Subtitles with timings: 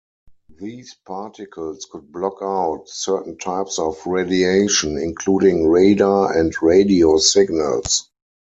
[0.57, 8.09] These particles could block out certain types of radiation, including radar and radio signals.